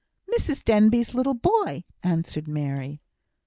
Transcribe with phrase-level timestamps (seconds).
[0.35, 3.03] "Mrs Denbigh's little boy," answered Mary.